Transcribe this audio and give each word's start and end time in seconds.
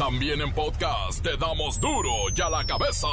También 0.00 0.40
en 0.40 0.50
podcast 0.54 1.22
te 1.22 1.36
damos 1.36 1.78
duro 1.78 2.10
y 2.34 2.40
a 2.40 2.48
la 2.48 2.64
cabeza. 2.64 3.06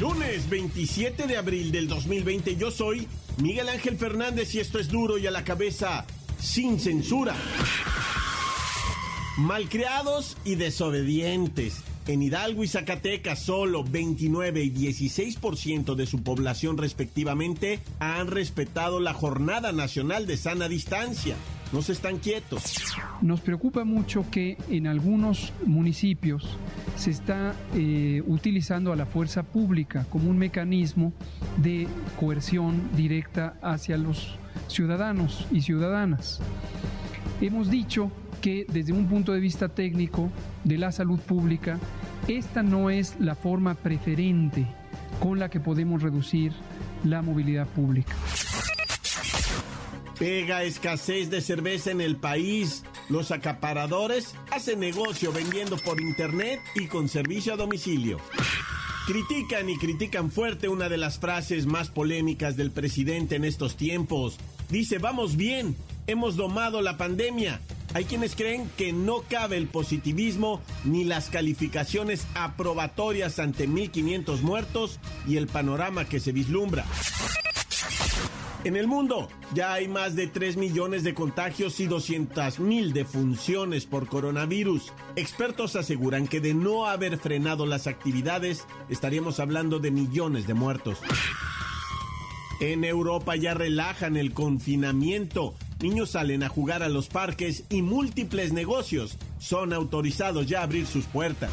Lunes 0.00 0.50
27 0.50 1.28
de 1.28 1.36
abril 1.36 1.70
del 1.70 1.86
2020 1.86 2.56
yo 2.56 2.72
soy 2.72 3.06
Miguel 3.36 3.68
Ángel 3.68 3.96
Fernández 3.96 4.52
y 4.56 4.58
esto 4.58 4.80
es 4.80 4.88
duro 4.88 5.18
y 5.18 5.28
a 5.28 5.30
la 5.30 5.44
cabeza 5.44 6.04
sin 6.40 6.80
censura. 6.80 7.36
Malcriados 9.36 10.36
y 10.44 10.56
desobedientes. 10.56 11.84
En 12.06 12.22
Hidalgo 12.22 12.64
y 12.64 12.68
Zacatecas 12.68 13.40
solo 13.40 13.84
29 13.84 14.64
y 14.64 14.70
16% 14.70 15.94
de 15.94 16.06
su 16.06 16.22
población 16.22 16.78
respectivamente 16.78 17.80
han 17.98 18.28
respetado 18.28 19.00
la 19.00 19.12
Jornada 19.12 19.72
Nacional 19.72 20.26
de 20.26 20.36
Sana 20.36 20.68
Distancia. 20.68 21.36
No 21.72 21.82
se 21.82 21.92
están 21.92 22.18
quietos. 22.18 22.82
Nos 23.22 23.40
preocupa 23.40 23.84
mucho 23.84 24.24
que 24.28 24.56
en 24.70 24.88
algunos 24.88 25.52
municipios 25.64 26.58
se 26.96 27.10
está 27.10 27.54
eh, 27.76 28.22
utilizando 28.26 28.92
a 28.92 28.96
la 28.96 29.06
fuerza 29.06 29.44
pública 29.44 30.04
como 30.10 30.30
un 30.30 30.38
mecanismo 30.38 31.12
de 31.58 31.86
coerción 32.18 32.90
directa 32.96 33.56
hacia 33.62 33.96
los 33.98 34.36
ciudadanos 34.66 35.46
y 35.52 35.60
ciudadanas. 35.60 36.40
Hemos 37.40 37.70
dicho 37.70 38.10
que 38.40 38.66
desde 38.68 38.92
un 38.92 39.06
punto 39.06 39.32
de 39.32 39.40
vista 39.40 39.68
técnico 39.68 40.30
de 40.64 40.78
la 40.78 40.92
salud 40.92 41.20
pública, 41.20 41.78
esta 42.28 42.62
no 42.62 42.90
es 42.90 43.16
la 43.20 43.34
forma 43.34 43.74
preferente 43.74 44.66
con 45.20 45.38
la 45.38 45.48
que 45.50 45.60
podemos 45.60 46.02
reducir 46.02 46.52
la 47.04 47.22
movilidad 47.22 47.66
pública. 47.68 48.14
Pega 50.18 50.64
escasez 50.64 51.30
de 51.30 51.40
cerveza 51.40 51.90
en 51.90 52.00
el 52.00 52.16
país. 52.16 52.84
Los 53.08 53.30
acaparadores 53.30 54.34
hacen 54.50 54.80
negocio 54.80 55.32
vendiendo 55.32 55.76
por 55.78 56.00
internet 56.00 56.60
y 56.74 56.88
con 56.88 57.08
servicio 57.08 57.54
a 57.54 57.56
domicilio. 57.56 58.18
Critican 59.06 59.70
y 59.70 59.78
critican 59.78 60.30
fuerte 60.30 60.68
una 60.68 60.88
de 60.88 60.98
las 60.98 61.18
frases 61.18 61.66
más 61.66 61.88
polémicas 61.88 62.56
del 62.56 62.70
presidente 62.70 63.36
en 63.36 63.44
estos 63.44 63.76
tiempos. 63.76 64.38
Dice, 64.68 64.98
vamos 64.98 65.36
bien, 65.36 65.74
hemos 66.06 66.36
domado 66.36 66.82
la 66.82 66.98
pandemia. 66.98 67.60
Hay 67.92 68.04
quienes 68.04 68.36
creen 68.36 68.70
que 68.76 68.92
no 68.92 69.22
cabe 69.28 69.56
el 69.56 69.66
positivismo 69.66 70.60
ni 70.84 71.04
las 71.04 71.28
calificaciones 71.28 72.26
aprobatorias 72.34 73.40
ante 73.40 73.68
1.500 73.68 74.42
muertos 74.42 75.00
y 75.26 75.36
el 75.36 75.48
panorama 75.48 76.04
que 76.04 76.20
se 76.20 76.30
vislumbra. 76.30 76.84
En 78.62 78.76
el 78.76 78.86
mundo 78.86 79.28
ya 79.54 79.72
hay 79.72 79.88
más 79.88 80.14
de 80.14 80.26
3 80.26 80.58
millones 80.58 81.02
de 81.02 81.14
contagios 81.14 81.80
y 81.80 81.86
200 81.86 82.60
mil 82.60 82.92
defunciones 82.92 83.86
por 83.86 84.06
coronavirus. 84.06 84.92
Expertos 85.16 85.76
aseguran 85.76 86.28
que 86.28 86.40
de 86.40 86.52
no 86.52 86.86
haber 86.86 87.18
frenado 87.18 87.64
las 87.64 87.86
actividades 87.86 88.66
estaríamos 88.90 89.40
hablando 89.40 89.78
de 89.78 89.90
millones 89.90 90.46
de 90.46 90.54
muertos. 90.54 90.98
En 92.60 92.84
Europa 92.84 93.34
ya 93.34 93.54
relajan 93.54 94.18
el 94.18 94.34
confinamiento. 94.34 95.54
Niños 95.80 96.10
salen 96.10 96.42
a 96.42 96.48
jugar 96.48 96.82
a 96.82 96.88
los 96.90 97.08
parques 97.08 97.64
y 97.70 97.80
múltiples 97.80 98.52
negocios 98.52 99.16
son 99.38 99.72
autorizados 99.72 100.46
ya 100.46 100.60
a 100.60 100.64
abrir 100.64 100.86
sus 100.86 101.06
puertas. 101.06 101.50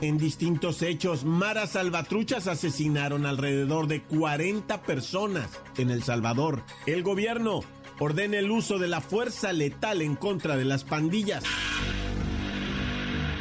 En 0.00 0.18
distintos 0.18 0.82
hechos, 0.82 1.24
maras 1.24 1.70
salvatruchas 1.70 2.48
asesinaron 2.48 3.24
alrededor 3.24 3.86
de 3.86 4.02
40 4.02 4.82
personas 4.82 5.48
en 5.78 5.90
El 5.90 6.02
Salvador. 6.02 6.64
El 6.86 7.04
gobierno 7.04 7.60
ordena 8.00 8.38
el 8.38 8.50
uso 8.50 8.80
de 8.80 8.88
la 8.88 9.00
fuerza 9.00 9.52
letal 9.52 10.02
en 10.02 10.16
contra 10.16 10.56
de 10.56 10.64
las 10.64 10.82
pandillas. 10.82 11.44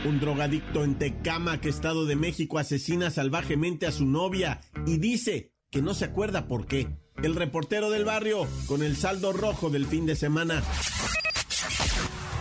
Un 0.05 0.19
drogadicto 0.19 0.83
en 0.83 0.99
Tecamac, 0.99 1.65
Estado 1.65 2.05
de 2.05 2.15
México, 2.15 2.59
asesina 2.59 3.09
salvajemente 3.09 3.87
a 3.87 3.91
su 3.91 4.05
novia 4.05 4.61
y 4.85 4.99
dice 4.99 5.51
que 5.71 5.81
no 5.81 5.95
se 5.95 6.05
acuerda 6.05 6.47
por 6.47 6.67
qué. 6.67 6.89
El 7.23 7.35
reportero 7.35 7.91
del 7.91 8.03
barrio 8.03 8.47
con 8.65 8.81
el 8.81 8.97
saldo 8.97 9.31
rojo 9.31 9.69
del 9.69 9.85
fin 9.85 10.07
de 10.07 10.15
semana. 10.15 10.63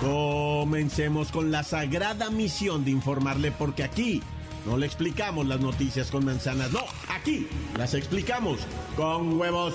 Comencemos 0.00 1.30
con 1.30 1.50
la 1.50 1.62
sagrada 1.62 2.30
misión 2.30 2.84
de 2.84 2.90
informarle 2.90 3.52
porque 3.52 3.82
aquí 3.82 4.22
no 4.64 4.78
le 4.78 4.86
explicamos 4.86 5.46
las 5.46 5.60
noticias 5.60 6.10
con 6.10 6.24
manzanas, 6.24 6.72
no, 6.72 6.80
aquí 7.08 7.46
las 7.76 7.92
explicamos 7.92 8.60
con 8.96 9.38
huevos. 9.38 9.74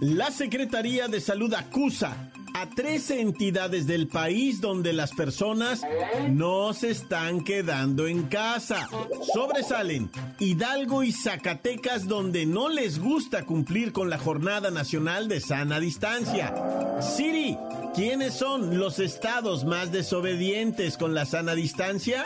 La 0.00 0.30
Secretaría 0.30 1.08
de 1.08 1.20
Salud 1.20 1.52
acusa 1.52 2.16
a 2.54 2.66
13 2.66 3.20
entidades 3.20 3.86
del 3.86 4.08
país 4.08 4.62
donde 4.62 4.94
las 4.94 5.12
personas 5.12 5.82
no 6.30 6.72
se 6.72 6.90
están 6.90 7.44
quedando 7.44 8.06
en 8.06 8.22
casa. 8.24 8.88
Sobresalen 9.34 10.10
Hidalgo 10.38 11.02
y 11.02 11.12
Zacatecas 11.12 12.08
donde 12.08 12.46
no 12.46 12.70
les 12.70 12.98
gusta 12.98 13.44
cumplir 13.44 13.92
con 13.92 14.08
la 14.08 14.18
Jornada 14.18 14.70
Nacional 14.70 15.28
de 15.28 15.40
Sana 15.40 15.78
Distancia. 15.78 16.54
Siri, 17.02 17.58
¿quiénes 17.94 18.32
son 18.32 18.78
los 18.78 19.00
estados 19.00 19.66
más 19.66 19.92
desobedientes 19.92 20.96
con 20.96 21.14
la 21.14 21.26
sana 21.26 21.54
distancia? 21.54 22.24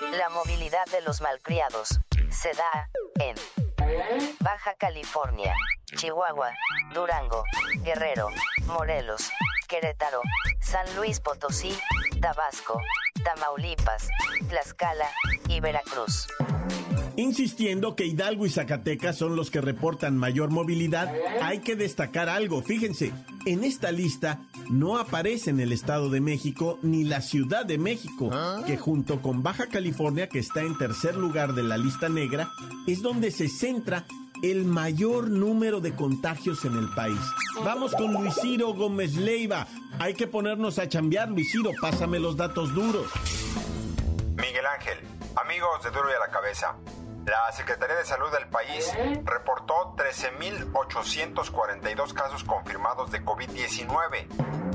La 0.00 0.28
movilidad 0.30 0.86
de 0.92 1.02
los 1.02 1.20
malcriados 1.20 1.88
se 2.30 2.50
da 2.52 2.88
en 3.18 3.65
Baja 4.46 4.74
California, 4.78 5.56
Chihuahua, 5.96 6.52
Durango, 6.94 7.42
Guerrero, 7.82 8.28
Morelos, 8.68 9.28
Querétaro, 9.66 10.20
San 10.60 10.86
Luis 10.94 11.18
Potosí, 11.18 11.76
Tabasco, 12.20 12.80
Tamaulipas, 13.24 14.08
Tlaxcala 14.48 15.10
y 15.48 15.58
Veracruz. 15.58 16.28
Insistiendo 17.16 17.96
que 17.96 18.06
Hidalgo 18.06 18.46
y 18.46 18.50
Zacatecas 18.50 19.16
son 19.16 19.34
los 19.34 19.50
que 19.50 19.60
reportan 19.60 20.16
mayor 20.16 20.50
movilidad, 20.50 21.12
hay 21.42 21.58
que 21.58 21.74
destacar 21.74 22.28
algo. 22.28 22.62
Fíjense, 22.62 23.12
en 23.46 23.64
esta 23.64 23.90
lista 23.90 24.42
no 24.70 24.98
aparecen 24.98 25.58
el 25.58 25.72
Estado 25.72 26.08
de 26.08 26.20
México 26.20 26.78
ni 26.82 27.02
la 27.02 27.20
Ciudad 27.20 27.66
de 27.66 27.78
México, 27.78 28.30
que 28.64 28.76
junto 28.76 29.20
con 29.22 29.42
Baja 29.42 29.66
California, 29.66 30.28
que 30.28 30.38
está 30.38 30.60
en 30.60 30.78
tercer 30.78 31.16
lugar 31.16 31.54
de 31.54 31.64
la 31.64 31.78
lista 31.78 32.08
negra, 32.08 32.48
es 32.86 33.02
donde 33.02 33.32
se 33.32 33.48
centra 33.48 34.04
el 34.50 34.64
mayor 34.64 35.28
número 35.28 35.80
de 35.80 35.94
contagios 35.94 36.64
en 36.64 36.76
el 36.76 36.88
país. 36.94 37.20
Vamos 37.64 37.94
con 37.94 38.12
Luis 38.12 38.34
Ciro 38.40 38.74
Gómez 38.74 39.16
Leiva. 39.16 39.66
Hay 39.98 40.14
que 40.14 40.26
ponernos 40.26 40.78
a 40.78 40.88
chambear, 40.88 41.28
Luis 41.28 41.50
Ciro, 41.50 41.70
pásame 41.80 42.18
los 42.18 42.36
datos 42.36 42.74
duros. 42.74 43.10
Miguel 44.36 44.66
Ángel, 44.66 44.98
amigos 45.36 45.82
de 45.82 45.90
Duro 45.90 46.10
y 46.10 46.14
a 46.14 46.20
la 46.20 46.28
Cabeza. 46.28 46.76
La 47.26 47.50
Secretaría 47.52 47.96
de 47.96 48.04
Salud 48.04 48.30
del 48.30 48.46
país 48.48 48.92
reportó 49.24 49.96
13.842 49.96 52.12
casos 52.12 52.44
confirmados 52.44 53.10
de 53.10 53.24
COVID-19, 53.24 54.28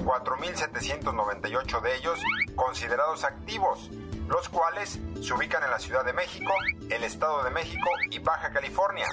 4.798 0.03 1.81
de 1.81 1.95
ellos 1.95 2.19
considerados 2.55 3.23
activos, 3.23 3.89
los 4.31 4.47
cuales 4.47 4.97
se 5.21 5.33
ubican 5.33 5.61
en 5.63 5.71
la 5.71 5.79
Ciudad 5.79 6.05
de 6.05 6.13
México, 6.13 6.53
el 6.89 7.03
Estado 7.03 7.43
de 7.43 7.49
México 7.51 7.89
y 8.09 8.19
Baja 8.19 8.51
California. 8.51 9.07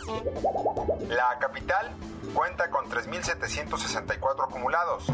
La 1.09 1.37
capital 1.41 1.91
cuenta 2.33 2.71
con 2.71 2.89
3.764 2.89 4.45
acumulados. 4.45 5.07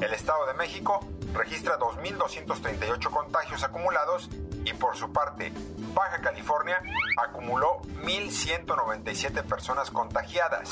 El 0.00 0.12
Estado 0.12 0.46
de 0.46 0.54
México 0.54 1.00
registra 1.32 1.78
2.238 1.78 3.10
contagios 3.10 3.62
acumulados 3.62 4.28
y 4.64 4.72
por 4.74 4.96
su 4.96 5.12
parte, 5.12 5.52
Baja 5.94 6.20
California 6.20 6.82
acumuló 7.16 7.82
1.197 8.02 9.44
personas 9.44 9.92
contagiadas. 9.92 10.70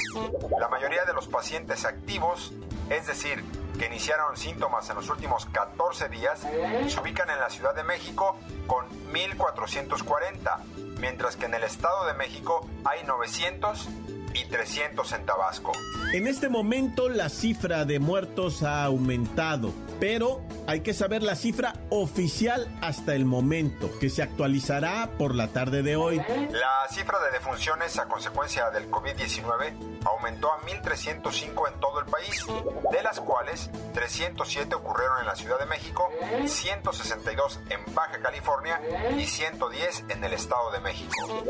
La 0.59 0.69
mayoría 0.69 1.05
de 1.05 1.13
los 1.13 1.29
pacientes 1.29 1.85
activos, 1.85 2.53
es 2.89 3.07
decir, 3.07 3.45
que 3.81 3.87
iniciaron 3.87 4.37
síntomas 4.37 4.91
en 4.91 4.97
los 4.97 5.09
últimos 5.09 5.47
14 5.47 6.11
días, 6.11 6.41
se 6.41 7.01
ubican 7.01 7.31
en 7.31 7.41
la 7.41 7.49
Ciudad 7.49 7.75
de 7.75 7.83
México 7.83 8.37
con 8.67 8.85
1.440, 9.11 10.59
mientras 10.99 11.37
que 11.37 11.47
en 11.47 11.55
el 11.55 11.63
Estado 11.63 12.05
de 12.05 12.13
México 12.13 12.69
hay 12.85 13.03
900 13.05 13.89
y 14.35 14.45
300 14.45 15.11
en 15.13 15.25
Tabasco. 15.25 15.73
En 16.13 16.27
este 16.27 16.51
momento 16.51 17.09
la 17.09 17.31
cifra 17.31 17.87
de 17.87 17.99
muertos 18.01 18.63
ha 18.63 18.85
aumentado, 18.85 19.73
pero 19.99 20.43
hay 20.71 20.83
que 20.83 20.95
saber 20.95 21.25
la 21.25 21.35
cifra 21.35 21.75
oficial 21.89 22.69
hasta 22.81 23.17
el 23.17 23.25
momento, 23.25 23.91
que 23.99 24.09
se 24.09 24.23
actualizará 24.23 25.11
por 25.19 25.35
la 25.35 25.49
tarde 25.49 25.83
de 25.83 25.97
hoy. 25.97 26.19
La 26.53 26.87
cifra 26.89 27.19
de 27.25 27.33
defunciones 27.33 27.99
a 27.99 28.07
consecuencia 28.07 28.71
del 28.71 28.89
COVID-19 28.89 30.05
aumentó 30.05 30.53
a 30.53 30.61
1.305 30.61 31.73
en 31.73 31.81
todo 31.81 31.99
el 31.99 32.07
país, 32.07 32.47
de 32.93 33.03
las 33.03 33.19
cuales 33.19 33.69
307 33.95 34.73
ocurrieron 34.77 35.19
en 35.19 35.27
la 35.27 35.35
Ciudad 35.35 35.59
de 35.59 35.67
México, 35.67 36.09
162 36.47 37.59
en 37.69 37.93
Baja 37.93 38.21
California 38.23 38.81
y 39.19 39.27
110 39.27 40.05
en 40.11 40.23
el 40.23 40.35
Estado 40.35 40.71
de 40.71 40.79
México. 40.79 41.43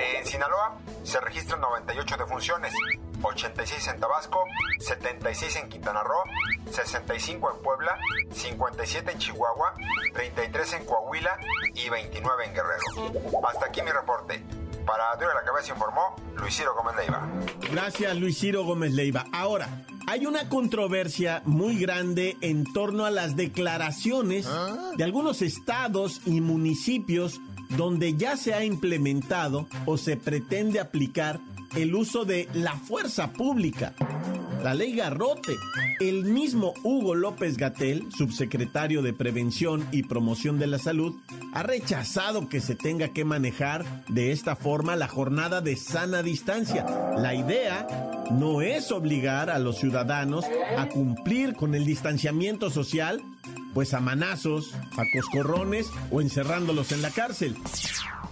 En 0.00 0.26
Sinaloa 0.26 0.78
se 1.04 1.20
registran 1.20 1.60
98 1.60 2.16
defunciones, 2.16 2.74
86 3.24 3.88
en 3.88 4.00
Tabasco, 4.00 4.44
76 4.78 5.56
en 5.56 5.68
Quintana 5.68 6.02
Roo, 6.02 6.24
65 6.70 7.52
en 7.56 7.62
Puebla, 7.62 7.98
57 8.32 9.12
en 9.12 9.18
Chihuahua, 9.18 9.74
33 10.14 10.72
en 10.74 10.84
Coahuila 10.84 11.38
y 11.74 11.88
29 11.88 12.44
en 12.46 12.54
Guerrero. 12.54 13.46
Hasta 13.48 13.66
aquí 13.66 13.82
mi 13.82 13.90
reporte. 13.90 14.42
Para 14.86 15.14
Duro 15.16 15.30
de 15.30 15.34
la 15.36 15.44
Cabeza 15.44 15.72
informó 15.72 16.14
Luis 16.36 16.54
Ciro 16.54 16.74
Gómez 16.74 16.96
Leiva. 16.96 17.26
Gracias, 17.72 18.16
Luis 18.16 18.38
Ciro 18.38 18.64
Gómez 18.64 18.92
Leiva. 18.92 19.24
Ahora, 19.32 19.86
hay 20.06 20.26
una 20.26 20.48
controversia 20.50 21.40
muy 21.46 21.78
grande 21.78 22.36
en 22.42 22.70
torno 22.72 23.06
a 23.06 23.10
las 23.10 23.34
declaraciones 23.36 24.46
de 24.96 25.04
algunos 25.04 25.40
estados 25.40 26.20
y 26.26 26.42
municipios 26.42 27.40
donde 27.70 28.14
ya 28.14 28.36
se 28.36 28.52
ha 28.52 28.64
implementado 28.64 29.66
o 29.86 29.96
se 29.96 30.16
pretende 30.16 30.80
aplicar 30.80 31.40
el 31.76 31.94
uso 31.94 32.24
de 32.24 32.48
la 32.54 32.76
fuerza 32.76 33.32
pública, 33.32 33.94
la 34.62 34.74
ley 34.74 34.96
Garrote. 34.96 35.56
El 36.00 36.24
mismo 36.24 36.74
Hugo 36.82 37.14
López 37.14 37.56
Gatel, 37.56 38.08
subsecretario 38.10 39.00
de 39.00 39.12
Prevención 39.12 39.86
y 39.92 40.02
Promoción 40.02 40.58
de 40.58 40.66
la 40.66 40.78
Salud, 40.78 41.14
ha 41.52 41.62
rechazado 41.62 42.48
que 42.48 42.60
se 42.60 42.74
tenga 42.74 43.08
que 43.08 43.24
manejar 43.24 44.04
de 44.08 44.32
esta 44.32 44.56
forma 44.56 44.96
la 44.96 45.06
jornada 45.06 45.60
de 45.60 45.76
sana 45.76 46.22
distancia. 46.22 46.84
La 47.16 47.34
idea 47.34 47.86
no 48.32 48.60
es 48.60 48.90
obligar 48.90 49.50
a 49.50 49.58
los 49.58 49.78
ciudadanos 49.78 50.44
a 50.76 50.88
cumplir 50.88 51.54
con 51.54 51.74
el 51.74 51.84
distanciamiento 51.84 52.70
social, 52.70 53.22
pues 53.72 53.94
a 53.94 54.00
manazos, 54.00 54.74
a 54.96 55.04
coscorrones 55.12 55.90
o 56.10 56.20
encerrándolos 56.20 56.90
en 56.92 57.02
la 57.02 57.10
cárcel. 57.10 57.56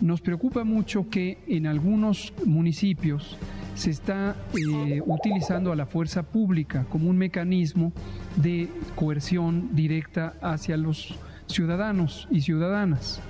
Nos 0.02 0.20
preocupa 0.20 0.64
mucho 0.64 1.08
que 1.08 1.38
en 1.46 1.64
algunos 1.64 2.34
municipios 2.44 3.38
se 3.76 3.90
está 3.90 4.34
eh, 4.52 5.00
utilizando 5.06 5.70
a 5.70 5.76
la 5.76 5.86
fuerza 5.86 6.24
pública 6.24 6.86
como 6.90 7.08
un 7.08 7.16
mecanismo 7.16 7.92
de 8.34 8.68
coerción 8.96 9.76
directa 9.76 10.34
hacia 10.42 10.76
los 10.76 11.14
ciudadanos 11.46 12.26
y 12.32 12.40
ciudadanas. 12.40 13.20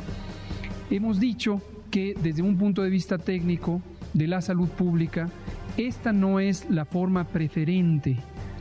Hemos 0.90 1.20
dicho 1.20 1.60
que 1.90 2.14
desde 2.22 2.40
un 2.40 2.56
punto 2.56 2.82
de 2.82 2.88
vista 2.88 3.18
técnico 3.18 3.82
de 4.14 4.28
la 4.28 4.40
salud 4.40 4.70
pública, 4.70 5.28
esta 5.76 6.14
no 6.14 6.40
es 6.40 6.70
la 6.70 6.86
forma 6.86 7.24
preferente 7.24 8.16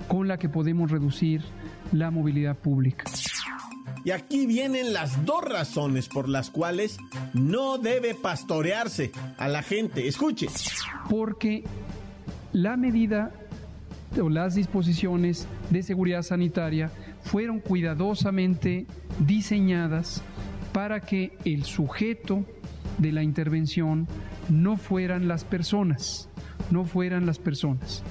con 0.09 0.27
la 0.27 0.37
que 0.37 0.49
podemos 0.49 0.91
reducir 0.91 1.43
la 1.93 2.11
movilidad 2.11 2.57
pública. 2.57 3.05
Y 4.03 4.11
aquí 4.11 4.45
vienen 4.45 4.93
las 4.93 5.25
dos 5.25 5.43
razones 5.43 6.07
por 6.07 6.27
las 6.27 6.49
cuales 6.49 6.97
no 7.33 7.77
debe 7.77 8.15
pastorearse 8.15 9.11
a 9.37 9.47
la 9.47 9.61
gente. 9.61 10.07
Escuche. 10.07 10.47
Porque 11.09 11.63
la 12.53 12.77
medida 12.77 13.31
o 14.19 14.29
las 14.29 14.55
disposiciones 14.55 15.47
de 15.69 15.83
seguridad 15.83 16.23
sanitaria 16.23 16.91
fueron 17.21 17.59
cuidadosamente 17.59 18.85
diseñadas 19.19 20.21
para 20.73 21.01
que 21.01 21.37
el 21.45 21.63
sujeto 21.63 22.45
de 22.97 23.11
la 23.11 23.23
intervención 23.23 24.07
no 24.49 24.77
fueran 24.77 25.27
las 25.27 25.43
personas, 25.43 26.29
no 26.71 26.85
fueran 26.85 27.25
las 27.25 27.39
personas. 27.39 28.03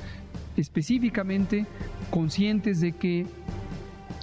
Específicamente 0.57 1.67
conscientes 2.11 2.81
de 2.81 2.93
que 2.93 3.27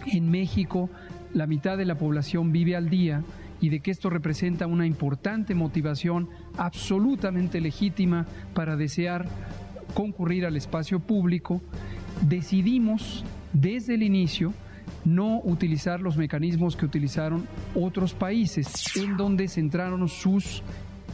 en 0.06 0.30
México 0.30 0.90
la 1.38 1.48
mitad 1.48 1.78
de 1.78 1.86
la 1.86 1.98
población 1.98 2.52
vive 2.52 2.76
al 2.76 2.90
día 2.90 3.24
y 3.62 3.70
de 3.70 3.80
que 3.80 3.92
esto 3.92 4.10
representa 4.10 4.68
una 4.68 4.86
importante 4.86 5.56
motivación 5.56 6.30
absolutamente 6.58 7.62
legítima 7.62 8.26
para 8.54 8.76
desear 8.76 9.28
concurrir 9.94 10.46
al 10.46 10.58
espacio 10.58 11.00
público, 11.00 11.62
decidimos 12.22 13.24
desde 13.54 13.96
el 13.96 14.04
inicio 14.04 14.54
no 15.06 15.42
utilizar 15.44 16.02
los 16.02 16.18
mecanismos 16.18 16.76
que 16.76 16.86
utilizaron 16.86 17.48
otros 17.76 18.14
países, 18.14 18.96
en 18.98 19.18
donde 19.18 19.48
centraron 19.48 20.08
sus 20.08 20.64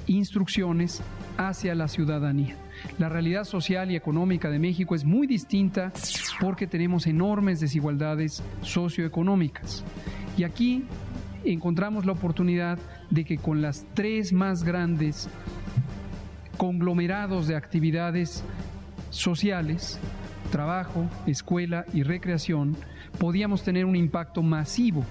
instrucciones 0.08 1.02
hacia 1.38 1.76
la 1.76 1.88
ciudadanía. 1.88 2.56
La 3.00 3.10
realidad 3.10 3.44
social 3.44 3.92
y 3.92 3.96
económica 3.96 4.50
de 4.50 4.60
México 4.60 4.96
es 4.96 5.04
muy 5.04 5.28
distinta 5.28 5.92
porque 6.40 6.68
tenemos 6.68 7.08
enormes 7.08 7.60
desigualdades 7.60 8.44
socioeconómicas. 8.62 9.84
Y 10.38 10.44
aquí 10.44 10.86
encontramos 11.44 12.06
la 12.06 12.12
oportunidad 12.12 12.78
de 13.10 13.26
que 13.26 13.38
con 13.38 13.62
las 13.62 13.86
tres 13.94 14.34
más 14.34 14.64
grandes 14.64 15.30
conglomerados 16.58 17.48
de 17.48 17.56
actividades 17.56 18.44
sociales, 19.10 20.00
trabajo, 20.52 21.10
escuela 21.28 21.86
y 21.94 22.04
recreación, 22.04 22.76
podíamos 23.20 23.64
tener 23.64 23.86
un 23.86 23.96
impacto 23.96 24.42
masivo 24.42 25.04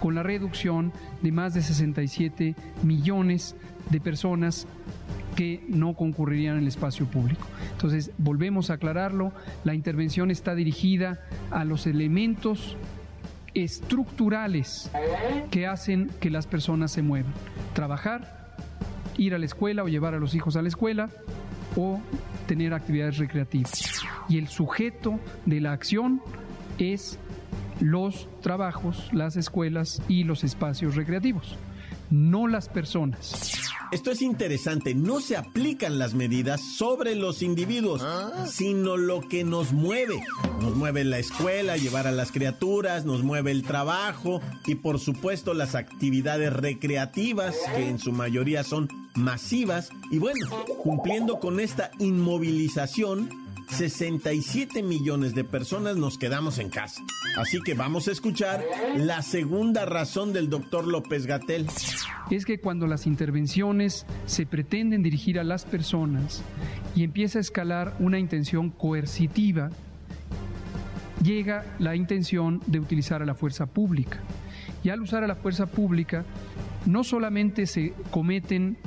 con 0.00 0.14
la 0.14 0.22
reducción 0.22 0.92
de 1.22 1.32
más 1.32 1.54
de 1.54 1.62
67 1.62 2.54
millones 2.82 3.56
de 3.90 4.00
personas 4.00 4.66
que 5.38 5.64
no 5.68 5.94
concurrirían 5.94 6.56
en 6.56 6.62
el 6.62 6.66
espacio 6.66 7.06
público. 7.06 7.46
Entonces, 7.70 8.10
volvemos 8.18 8.70
a 8.70 8.74
aclararlo, 8.74 9.30
la 9.62 9.72
intervención 9.72 10.32
está 10.32 10.56
dirigida 10.56 11.20
a 11.52 11.64
los 11.64 11.86
elementos 11.86 12.76
estructurales 13.54 14.90
que 15.52 15.68
hacen 15.68 16.10
que 16.18 16.30
las 16.30 16.48
personas 16.48 16.90
se 16.90 17.02
muevan. 17.02 17.32
Trabajar, 17.72 18.56
ir 19.16 19.32
a 19.32 19.38
la 19.38 19.46
escuela 19.46 19.84
o 19.84 19.86
llevar 19.86 20.12
a 20.12 20.18
los 20.18 20.34
hijos 20.34 20.56
a 20.56 20.62
la 20.62 20.66
escuela 20.66 21.08
o 21.76 22.00
tener 22.48 22.74
actividades 22.74 23.18
recreativas. 23.18 24.02
Y 24.28 24.38
el 24.38 24.48
sujeto 24.48 25.20
de 25.46 25.60
la 25.60 25.70
acción 25.70 26.20
es 26.78 27.16
los 27.78 28.28
trabajos, 28.40 29.08
las 29.12 29.36
escuelas 29.36 30.02
y 30.08 30.24
los 30.24 30.42
espacios 30.42 30.96
recreativos, 30.96 31.56
no 32.10 32.48
las 32.48 32.68
personas. 32.68 33.67
Esto 33.90 34.10
es 34.10 34.20
interesante, 34.20 34.94
no 34.94 35.20
se 35.20 35.36
aplican 35.36 35.98
las 35.98 36.12
medidas 36.12 36.60
sobre 36.60 37.14
los 37.14 37.42
individuos, 37.42 38.04
sino 38.46 38.98
lo 38.98 39.26
que 39.26 39.44
nos 39.44 39.72
mueve. 39.72 40.22
Nos 40.60 40.76
mueve 40.76 41.04
la 41.04 41.18
escuela, 41.18 41.78
llevar 41.78 42.06
a 42.06 42.12
las 42.12 42.30
criaturas, 42.30 43.06
nos 43.06 43.22
mueve 43.22 43.50
el 43.50 43.62
trabajo 43.62 44.42
y 44.66 44.74
por 44.74 44.98
supuesto 45.00 45.54
las 45.54 45.74
actividades 45.74 46.52
recreativas, 46.52 47.56
que 47.74 47.88
en 47.88 47.98
su 47.98 48.12
mayoría 48.12 48.62
son 48.62 48.88
masivas. 49.14 49.88
Y 50.10 50.18
bueno, 50.18 50.48
cumpliendo 50.82 51.40
con 51.40 51.58
esta 51.58 51.90
inmovilización, 51.98 53.30
67 53.68 54.82
millones 54.82 55.34
de 55.34 55.44
personas 55.44 55.96
nos 55.96 56.18
quedamos 56.18 56.58
en 56.58 56.70
casa. 56.70 57.02
Así 57.36 57.60
que 57.60 57.74
vamos 57.74 58.08
a 58.08 58.12
escuchar 58.12 58.64
la 58.96 59.22
segunda 59.22 59.84
razón 59.84 60.32
del 60.32 60.48
doctor 60.48 60.86
López 60.86 61.26
Gatel. 61.26 61.66
Es 62.30 62.44
que 62.44 62.60
cuando 62.60 62.86
las 62.86 63.06
intervenciones 63.06 64.06
se 64.26 64.46
pretenden 64.46 65.02
dirigir 65.02 65.38
a 65.38 65.44
las 65.44 65.64
personas 65.64 66.42
y 66.94 67.04
empieza 67.04 67.38
a 67.38 67.40
escalar 67.40 67.94
una 68.00 68.18
intención 68.18 68.70
coercitiva, 68.70 69.70
llega 71.22 71.64
la 71.78 71.94
intención 71.94 72.60
de 72.66 72.80
utilizar 72.80 73.22
a 73.22 73.26
la 73.26 73.34
fuerza 73.34 73.66
pública. 73.66 74.20
Y 74.82 74.90
al 74.90 75.02
usar 75.02 75.24
a 75.24 75.26
la 75.26 75.36
fuerza 75.36 75.66
pública, 75.66 76.24
no 76.86 77.04
solamente 77.04 77.66
se 77.66 77.92
cometen 78.10 78.78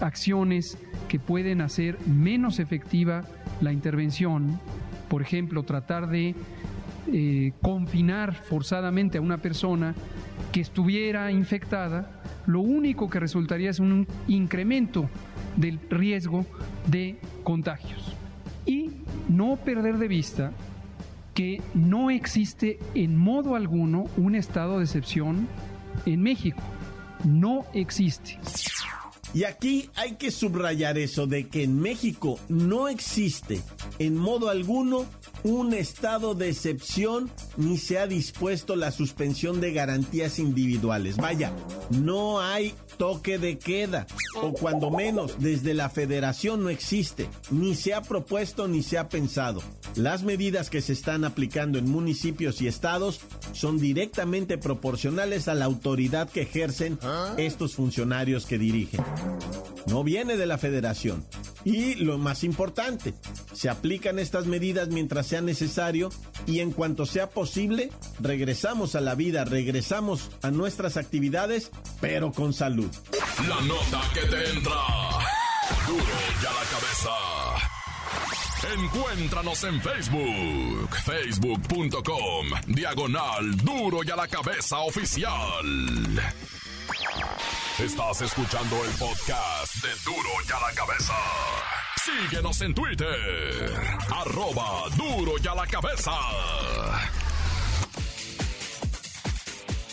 acciones 0.00 0.76
que 1.08 1.18
pueden 1.18 1.60
hacer 1.60 1.98
menos 2.06 2.58
efectiva 2.58 3.24
la 3.60 3.72
intervención, 3.72 4.60
por 5.08 5.22
ejemplo, 5.22 5.62
tratar 5.62 6.08
de 6.08 6.34
eh, 7.12 7.52
confinar 7.60 8.34
forzadamente 8.34 9.18
a 9.18 9.20
una 9.20 9.38
persona 9.38 9.94
que 10.52 10.60
estuviera 10.60 11.30
infectada, 11.30 12.22
lo 12.46 12.60
único 12.60 13.10
que 13.10 13.20
resultaría 13.20 13.70
es 13.70 13.78
un 13.78 14.06
incremento 14.28 15.08
del 15.56 15.80
riesgo 15.90 16.46
de 16.86 17.18
contagios. 17.42 18.16
Y 18.66 18.90
no 19.28 19.56
perder 19.56 19.98
de 19.98 20.08
vista 20.08 20.52
que 21.34 21.60
no 21.74 22.10
existe 22.10 22.78
en 22.94 23.16
modo 23.16 23.56
alguno 23.56 24.04
un 24.16 24.34
estado 24.34 24.78
de 24.78 24.84
excepción 24.84 25.48
en 26.06 26.22
México. 26.22 26.62
No 27.24 27.64
existe. 27.74 28.38
Y 29.34 29.42
aquí 29.44 29.90
hay 29.96 30.12
que 30.12 30.30
subrayar 30.30 30.96
eso 30.96 31.26
de 31.26 31.48
que 31.48 31.64
en 31.64 31.80
México 31.80 32.38
no 32.48 32.86
existe 32.86 33.60
en 33.98 34.16
modo 34.16 34.48
alguno 34.48 35.06
un 35.42 35.74
estado 35.74 36.34
de 36.34 36.48
excepción 36.48 37.30
ni 37.56 37.76
se 37.76 37.98
ha 37.98 38.06
dispuesto 38.06 38.76
la 38.76 38.92
suspensión 38.92 39.60
de 39.60 39.72
garantías 39.72 40.38
individuales. 40.38 41.16
Vaya, 41.16 41.52
no 41.90 42.40
hay 42.40 42.74
toque 42.96 43.38
de 43.38 43.58
queda, 43.58 44.06
o 44.40 44.52
cuando 44.52 44.90
menos 44.90 45.36
desde 45.38 45.74
la 45.74 45.88
federación 45.88 46.62
no 46.62 46.68
existe, 46.68 47.28
ni 47.50 47.74
se 47.74 47.94
ha 47.94 48.02
propuesto 48.02 48.68
ni 48.68 48.82
se 48.82 48.98
ha 48.98 49.08
pensado. 49.08 49.62
Las 49.96 50.22
medidas 50.22 50.70
que 50.70 50.80
se 50.80 50.92
están 50.92 51.24
aplicando 51.24 51.78
en 51.78 51.90
municipios 51.90 52.60
y 52.60 52.66
estados 52.66 53.20
son 53.52 53.78
directamente 53.78 54.58
proporcionales 54.58 55.48
a 55.48 55.54
la 55.54 55.64
autoridad 55.64 56.28
que 56.28 56.42
ejercen 56.42 56.98
estos 57.36 57.74
funcionarios 57.74 58.46
que 58.46 58.58
dirigen. 58.58 59.04
No 59.86 60.02
viene 60.02 60.36
de 60.36 60.46
la 60.46 60.58
federación. 60.58 61.24
Y 61.64 61.94
lo 61.94 62.18
más 62.18 62.44
importante, 62.44 63.14
se 63.52 63.70
aplican 63.70 64.18
estas 64.18 64.46
medidas 64.46 64.88
mientras 64.88 65.26
sea 65.26 65.40
necesario 65.40 66.10
y 66.46 66.60
en 66.60 66.72
cuanto 66.72 67.06
sea 67.06 67.30
posible, 67.30 67.90
regresamos 68.20 68.94
a 68.94 69.00
la 69.00 69.14
vida, 69.14 69.44
regresamos 69.44 70.30
a 70.42 70.50
nuestras 70.50 70.98
actividades, 70.98 71.70
pero 72.00 72.32
con 72.32 72.52
salud. 72.52 72.83
La 73.48 73.60
nota 73.62 74.00
que 74.12 74.20
te 74.20 74.50
entra. 74.50 74.80
Duro 75.86 76.04
ya 76.42 76.52
la 76.52 76.64
cabeza. 76.70 77.10
Encuéntranos 78.74 79.64
en 79.64 79.80
Facebook, 79.80 80.96
facebook.com, 81.04 82.46
diagonal 82.66 83.56
duro 83.58 84.02
y 84.02 84.10
a 84.10 84.16
la 84.16 84.26
cabeza 84.26 84.78
oficial. 84.78 86.22
Estás 87.78 88.22
escuchando 88.22 88.76
el 88.84 88.90
podcast 88.92 89.74
de 89.82 89.90
duro 90.04 90.28
y 90.48 90.52
a 90.52 90.60
la 90.60 90.74
cabeza. 90.74 91.14
Síguenos 92.04 92.60
en 92.62 92.74
Twitter, 92.74 93.72
arroba 94.10 94.88
duro 94.96 95.32
y 95.42 95.46
a 95.46 95.54
la 95.54 95.66
cabeza. 95.66 96.12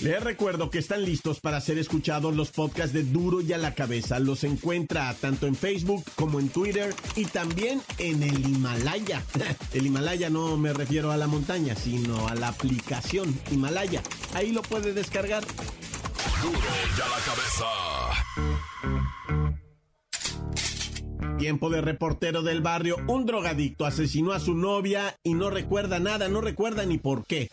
Les 0.01 0.21
recuerdo 0.23 0.71
que 0.71 0.79
están 0.79 1.05
listos 1.05 1.39
para 1.41 1.61
ser 1.61 1.77
escuchados 1.77 2.35
los 2.35 2.49
podcasts 2.49 2.91
de 2.91 3.03
Duro 3.03 3.39
y 3.41 3.53
a 3.53 3.59
la 3.59 3.75
cabeza. 3.75 4.17
Los 4.17 4.43
encuentra 4.43 5.13
tanto 5.13 5.45
en 5.45 5.53
Facebook 5.53 6.03
como 6.15 6.39
en 6.39 6.49
Twitter 6.49 6.91
y 7.15 7.25
también 7.25 7.83
en 7.99 8.23
el 8.23 8.49
Himalaya. 8.49 9.21
El 9.73 9.85
Himalaya 9.85 10.31
no 10.31 10.57
me 10.57 10.73
refiero 10.73 11.11
a 11.11 11.17
la 11.17 11.27
montaña, 11.27 11.75
sino 11.75 12.27
a 12.27 12.33
la 12.33 12.47
aplicación 12.47 13.39
Himalaya. 13.51 14.01
Ahí 14.33 14.51
lo 14.51 14.63
puede 14.63 14.91
descargar. 14.93 15.43
Duro 16.41 16.57
y 16.57 17.01
a 17.01 17.07
la 17.07 17.19
cabeza. 17.23 17.65
Tiempo 21.37 21.69
de 21.69 21.81
reportero 21.81 22.41
del 22.41 22.61
barrio. 22.61 22.97
Un 23.07 23.27
drogadicto 23.27 23.85
asesinó 23.85 24.31
a 24.31 24.39
su 24.39 24.55
novia 24.55 25.15
y 25.23 25.35
no 25.35 25.51
recuerda 25.51 25.99
nada, 25.99 26.27
no 26.27 26.41
recuerda 26.41 26.85
ni 26.85 26.97
por 26.97 27.23
qué. 27.25 27.49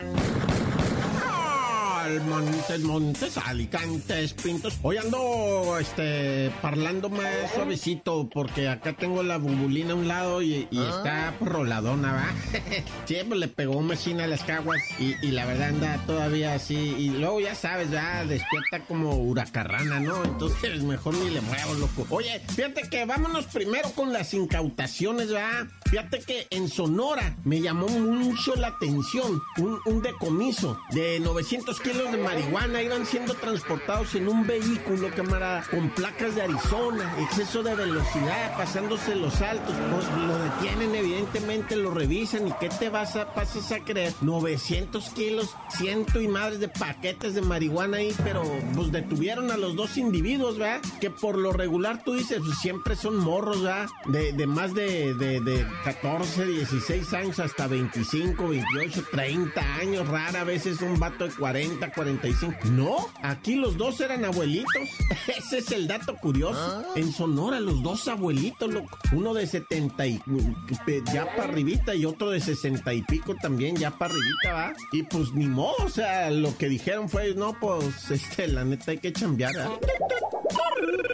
Montes, 2.17 2.79
Montes, 2.81 3.37
Alicantes, 3.37 4.33
Pintos. 4.33 4.79
Hoy 4.81 4.97
ando, 4.97 5.77
este, 5.79 6.49
parlando 6.61 7.09
más 7.09 7.27
suavecito 7.53 8.27
porque 8.33 8.67
acá 8.67 8.93
tengo 8.93 9.21
la 9.21 9.37
bumbulina 9.37 9.91
a 9.91 9.95
un 9.95 10.07
lado 10.07 10.41
y, 10.41 10.67
y 10.71 10.79
Ah. 10.79 10.89
está 10.97 11.33
roladona, 11.45 12.13
¿va? 12.13 12.59
Siempre 13.05 13.37
le 13.37 13.47
pegó 13.47 13.77
un 13.77 13.87
vecino 13.89 14.23
a 14.23 14.27
las 14.27 14.43
caguas 14.43 14.81
y, 14.97 15.15
y 15.21 15.31
la 15.31 15.45
verdad 15.45 15.69
anda 15.69 15.97
todavía 16.07 16.53
así. 16.55 16.75
Y 16.97 17.09
luego 17.11 17.39
ya 17.41 17.53
sabes, 17.53 17.91
ya 17.91 18.25
despierta 18.25 18.79
como 18.87 19.15
huracarrana, 19.15 19.99
¿no? 19.99 20.23
Entonces 20.23 20.81
mejor 20.89 21.13
ni 21.15 21.29
le 21.29 21.41
muevo, 21.41 21.73
loco. 21.75 22.07
Oye, 22.09 22.41
fíjate 22.55 22.89
que 22.89 23.05
vámonos 23.05 23.45
primero 23.45 23.89
con 23.91 24.11
las 24.13 24.33
incautaciones, 24.33 25.33
¿va? 25.33 25.67
Fíjate 25.89 26.19
que 26.19 26.47
en 26.49 26.69
Sonora 26.69 27.35
me 27.43 27.61
llamó 27.61 27.87
mucho 27.87 28.55
la 28.55 28.67
atención 28.67 29.41
un, 29.57 29.79
un 29.85 30.01
decomiso 30.01 30.79
de 30.91 31.19
900 31.19 31.79
kilos 31.79 31.98
de 32.05 32.17
marihuana. 32.17 32.81
Iban 32.81 33.05
siendo 33.05 33.33
transportados 33.33 34.15
en 34.15 34.27
un 34.27 34.45
vehículo, 34.45 35.09
camarada, 35.15 35.63
con 35.69 35.89
placas 35.89 36.35
de 36.35 36.43
Arizona, 36.43 37.13
exceso 37.19 37.63
de 37.63 37.75
velocidad, 37.75 38.57
pasándose 38.57 39.15
los 39.15 39.41
altos. 39.41 39.75
Pues 39.91 40.27
lo 40.27 40.37
detienen, 40.39 40.95
evidentemente, 40.95 41.75
lo 41.75 41.91
revisan. 41.91 42.47
¿Y 42.47 42.53
qué 42.53 42.69
te 42.69 42.89
vas 42.89 43.15
a, 43.15 43.33
pasas 43.33 43.71
a 43.71 43.79
creer? 43.79 44.13
900 44.21 45.09
kilos, 45.09 45.55
ciento 45.69 46.21
y 46.21 46.27
madres 46.27 46.59
de 46.59 46.69
paquetes 46.69 47.33
de 47.35 47.41
marihuana 47.41 47.97
ahí, 47.97 48.13
pero 48.23 48.43
pues 48.75 48.91
detuvieron 48.91 49.51
a 49.51 49.57
los 49.57 49.75
dos 49.75 49.97
individuos, 49.97 50.57
¿verdad? 50.57 50.81
Que 50.99 51.09
por 51.09 51.37
lo 51.37 51.51
regular 51.51 52.03
tú 52.03 52.13
dices, 52.13 52.39
pues 52.43 52.57
siempre 52.59 52.95
son 52.95 53.17
morros, 53.17 53.63
¿verdad? 53.63 53.89
De, 54.05 54.33
de 54.33 54.47
más 54.47 54.73
de, 54.73 55.13
de, 55.15 55.39
de 55.41 55.65
14, 55.83 56.45
16 56.45 57.13
años 57.13 57.39
hasta 57.39 57.67
25, 57.67 58.47
28, 58.47 59.05
30 59.11 59.75
años, 59.75 60.07
rara 60.07 60.43
vez 60.43 60.65
es 60.65 60.81
un 60.81 60.99
vato 60.99 61.27
de 61.27 61.33
40, 61.33 61.88
45. 61.89 62.69
No, 62.71 63.07
aquí 63.21 63.55
los 63.55 63.77
dos 63.77 63.99
eran 64.01 64.25
abuelitos. 64.25 64.73
Ese 65.37 65.59
es 65.59 65.71
el 65.71 65.87
dato 65.87 66.15
curioso. 66.17 66.83
En 66.95 67.11
Sonora, 67.11 67.59
los 67.59 67.81
dos 67.83 68.07
abuelitos, 68.07 68.71
loco. 68.71 68.97
Uno 69.11 69.33
de 69.33 69.47
70 69.47 70.07
y 70.07 70.21
ya 71.13 71.25
para 71.35 71.49
arribita 71.49 71.95
y 71.95 72.05
otro 72.05 72.29
de 72.29 72.39
60 72.39 72.93
y 72.93 73.01
pico 73.03 73.35
también 73.35 73.75
ya 73.75 73.91
para 73.91 74.13
arribita, 74.13 74.53
¿va? 74.53 74.73
Y 74.91 75.03
pues 75.03 75.33
ni 75.33 75.47
modo, 75.47 75.75
o 75.83 75.89
sea, 75.89 76.29
lo 76.29 76.57
que 76.57 76.69
dijeron 76.69 77.09
fue, 77.09 77.33
no, 77.35 77.57
pues, 77.59 78.11
este, 78.11 78.47
la 78.47 78.63
neta 78.63 78.91
hay 78.91 78.97
que 78.97 79.13
chambear. 79.13 79.53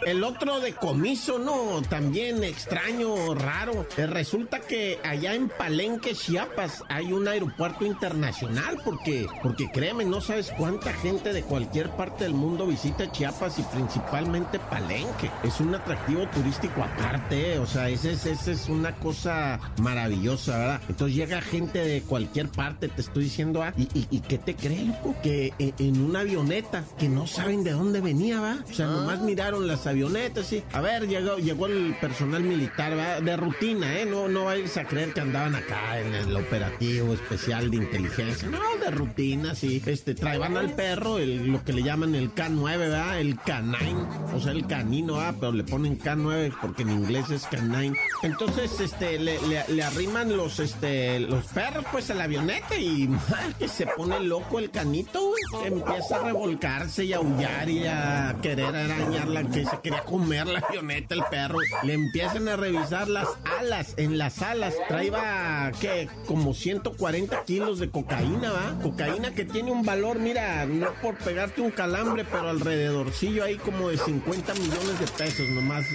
El 0.06 0.22
otro 0.22 0.60
decomiso, 0.60 1.38
no, 1.38 1.82
también 1.82 2.44
extraño, 2.44 3.34
raro. 3.34 3.86
Eh, 3.96 4.06
resulta 4.06 4.60
que 4.60 5.00
allá 5.02 5.34
en 5.34 5.48
Palenque, 5.48 6.14
Chiapas, 6.14 6.84
hay 6.88 7.12
un 7.12 7.26
aeropuerto 7.26 7.84
internacional, 7.84 8.78
porque, 8.84 9.26
porque 9.42 9.68
créeme, 9.72 10.04
no 10.04 10.20
sabes 10.20 10.52
cuánta 10.56 10.92
gente 10.92 11.32
de 11.32 11.42
cualquier 11.42 11.90
parte 11.90 12.24
del 12.24 12.34
mundo 12.34 12.66
visita 12.66 13.10
Chiapas 13.10 13.58
y 13.58 13.62
principalmente 13.62 14.58
Palenque. 14.58 15.30
Es 15.42 15.58
un 15.60 15.74
atractivo 15.74 16.26
turístico 16.28 16.84
aparte, 16.84 17.54
eh, 17.54 17.58
o 17.58 17.66
sea, 17.66 17.88
esa 17.88 18.10
es, 18.10 18.26
esa 18.26 18.52
es 18.52 18.68
una 18.68 18.94
cosa 18.96 19.58
maravillosa, 19.78 20.56
¿verdad? 20.56 20.80
Entonces 20.88 21.16
llega 21.16 21.40
gente 21.40 21.80
de 21.80 22.02
cualquier 22.02 22.48
parte, 22.48 22.88
te 22.88 23.00
estoy 23.00 23.24
diciendo, 23.24 23.62
ah, 23.62 23.72
y, 23.76 23.88
y, 23.92 24.06
y 24.10 24.20
¿qué 24.20 24.38
te 24.38 24.54
crees, 24.54 24.86
loco? 24.86 25.16
Que 25.22 25.52
en, 25.58 25.74
en 25.78 26.00
una 26.04 26.20
avioneta, 26.20 26.84
que 26.96 27.08
no 27.08 27.26
saben 27.26 27.64
de 27.64 27.72
dónde 27.72 28.00
venía, 28.00 28.40
¿va? 28.40 28.58
O 28.70 28.72
sea, 28.72 28.86
nomás 28.86 29.20
miraron 29.20 29.55
las 29.62 29.86
avionetas, 29.86 30.46
sí. 30.46 30.62
A 30.72 30.80
ver, 30.80 31.06
llegó, 31.08 31.36
llegó 31.36 31.66
el 31.66 31.94
personal 32.00 32.42
militar, 32.42 32.96
¿va? 32.98 33.20
De 33.20 33.36
rutina, 33.36 33.98
¿eh? 34.00 34.06
No, 34.06 34.28
no 34.28 34.44
vayas 34.46 34.76
a 34.76 34.84
creer 34.84 35.12
que 35.12 35.20
andaban 35.20 35.54
acá 35.54 36.00
en 36.00 36.14
el 36.14 36.36
operativo 36.36 37.14
especial 37.14 37.70
de 37.70 37.76
inteligencia. 37.78 38.48
No, 38.48 38.58
de 38.80 38.90
rutina, 38.90 39.54
sí. 39.54 39.82
Este, 39.86 40.14
traían 40.14 40.56
al 40.56 40.72
perro, 40.74 41.18
el- 41.18 41.46
lo 41.46 41.62
que 41.64 41.72
le 41.72 41.82
llaman 41.82 42.14
el 42.14 42.32
K9, 42.34 42.78
¿verdad? 42.78 43.20
El 43.20 43.38
canine, 43.40 43.94
o 44.34 44.40
sea, 44.40 44.52
el 44.52 44.66
canino, 44.66 45.20
¿ah? 45.20 45.34
Pero 45.38 45.52
le 45.52 45.64
ponen 45.64 45.98
K9 45.98 46.54
porque 46.60 46.82
en 46.82 46.90
inglés 46.90 47.30
es 47.30 47.44
canine. 47.46 47.96
Entonces, 48.22 48.80
este, 48.80 49.18
le, 49.18 49.36
arriman 49.82 50.36
los, 50.36 50.58
este, 50.60 51.20
los 51.20 51.44
perros, 51.46 51.84
pues, 51.92 52.10
a 52.10 52.14
la 52.14 52.24
avioneta 52.24 52.76
y, 52.76 53.08
¡ay, 53.36 53.54
que 53.58 53.68
se 53.68 53.86
pone 53.86 54.18
loco 54.20 54.58
el 54.58 54.70
canito, 54.70 55.20
güey. 55.20 55.66
Empieza 55.66 56.16
a 56.16 56.24
revolcarse 56.24 57.04
y 57.04 57.12
a 57.12 57.16
aullar 57.18 57.68
y 57.68 57.86
a 57.86 58.36
querer 58.42 58.74
arañar 58.74 59.28
la 59.28 59.42
que 59.50 59.64
se 59.64 59.80
quería 59.80 60.02
comer 60.02 60.46
la 60.46 60.60
avioneta, 60.60 61.14
el 61.14 61.24
perro. 61.30 61.58
Le 61.82 61.94
empiezan 61.94 62.48
a 62.48 62.56
revisar 62.56 63.08
las 63.08 63.28
alas. 63.60 63.94
En 63.96 64.18
las 64.18 64.42
alas 64.42 64.74
traía, 64.88 65.72
que 65.80 66.08
Como 66.26 66.54
140 66.54 67.44
kilos 67.44 67.78
de 67.78 67.90
cocaína, 67.90 68.52
¿va? 68.52 68.78
Cocaína 68.82 69.34
que 69.34 69.44
tiene 69.44 69.72
un 69.72 69.84
valor, 69.84 70.18
mira, 70.18 70.66
no 70.66 70.92
por 71.02 71.16
pegarte 71.16 71.60
un 71.60 71.70
calambre, 71.70 72.24
pero 72.24 72.48
alrededorcillo 72.48 73.44
ahí 73.44 73.56
como 73.56 73.88
de 73.88 73.98
50 73.98 74.54
millones 74.54 75.00
de 75.00 75.06
pesos 75.06 75.48
nomás. 75.50 75.86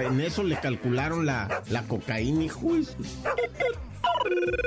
En 0.00 0.20
eso 0.20 0.42
le 0.42 0.58
calcularon 0.60 1.26
la, 1.26 1.62
la 1.70 1.82
cocaína 1.82 2.36
juicio. 2.48 2.94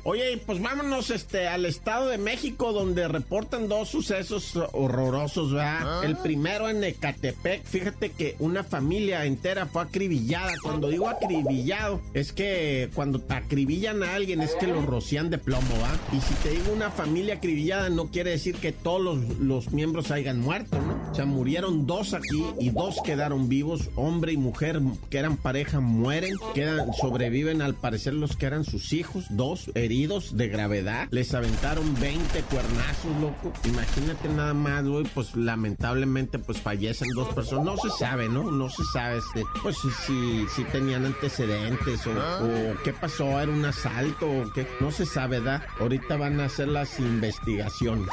Oye, 0.04 0.42
pues 0.46 0.62
vámonos 0.62 1.10
este 1.10 1.48
al 1.48 1.66
Estado 1.66 2.08
de 2.08 2.18
México 2.18 2.74
donde 2.74 3.08
reportan 3.08 3.68
dos 3.68 3.90
sucesos 3.90 4.54
horrorosos, 4.74 5.54
¿verdad? 5.54 6.04
El 6.04 6.18
primero 6.18 6.70
en 6.70 6.84
Ecatepec, 6.84 7.64
fíjate 7.66 8.12
que 8.12 8.36
una 8.40 8.64
familia 8.64 9.26
entera 9.26 9.66
fue 9.66 9.84
acribillada. 9.84 10.54
Cuando 10.62 10.90
digo 10.90 11.08
acribillado, 11.08 12.02
es 12.14 12.34
que 12.34 12.90
cuando 12.94 13.20
te 13.20 13.34
acribillan 13.34 14.04
a 14.04 14.16
alguien 14.16 14.42
es 14.42 14.56
que 14.56 14.68
lo 14.68 14.82
rocían 14.82 15.30
de 15.30 15.38
plomo, 15.38 15.68
¿va? 15.82 15.98
Y 16.16 16.22
si 16.22 16.34
te 16.36 16.50
digo 16.50 16.74
una 16.74 16.92
familia 16.92 17.36
acribillada 17.36 17.90
no 17.90 18.08
quiere 18.08 18.32
decir 18.32 18.56
que 18.56 18.72
todos 18.72 19.02
los, 19.02 19.40
los 19.40 19.72
miembros 19.72 20.12
hayan 20.12 20.40
muerto, 20.40 20.80
¿no? 20.80 21.12
O 21.12 21.16
sea, 21.16 21.26
murieron 21.26 21.86
dos 21.88 22.14
aquí 22.14 22.44
y 22.60 22.70
dos 22.70 22.98
quedaron 23.04 23.50
vivos, 23.50 23.90
hombre 23.96 24.34
y 24.34 24.38
mujer 24.38 24.82
que 25.10 25.18
eran 25.18 25.38
pareja 25.38 25.80
mueren, 25.80 26.36
quedan, 26.54 26.94
sobreviven 26.94 27.62
al 27.62 27.76
parecer 27.76 28.14
los 28.14 28.36
que 28.36 28.46
eran 28.46 28.64
sus 28.64 28.94
hijos, 28.94 29.26
dos 29.30 29.69
dos 29.70 29.76
heridos 29.76 30.38
de 30.38 30.48
gravedad. 30.48 31.08
Les 31.12 31.34
aventaron 31.34 31.94
20 32.00 32.42
cuernazos, 32.44 33.22
loco. 33.22 33.54
Imagínate 33.66 34.30
nada 34.30 34.54
más, 34.54 34.86
güey, 34.86 35.06
pues 35.14 35.36
lamentablemente 35.36 36.40
pues 36.40 36.62
fallecen 36.62 37.10
dos 37.14 37.34
personas. 37.34 37.66
No 37.66 37.78
se 37.78 37.90
sabe, 37.98 38.30
¿no? 38.30 38.52
No 38.52 38.70
se 38.70 38.84
sabe, 38.94 39.18
este, 39.18 39.44
pues 39.62 39.78
si, 40.06 40.46
si, 40.48 40.64
tenían 40.66 41.06
antecedentes 41.06 42.06
o, 42.08 42.12
o, 42.12 42.84
qué 42.84 42.94
pasó, 42.94 43.40
era 43.40 43.52
un 43.52 43.66
asalto 43.66 44.30
o 44.30 44.52
qué. 44.54 44.68
No 44.80 44.92
se 44.92 45.06
sabe, 45.06 45.40
¿verdad? 45.40 45.64
Ahorita 45.80 46.18
van 46.18 46.40
a 46.40 46.46
hacer 46.46 46.68
las 46.68 47.00
investigaciones. 47.00 48.08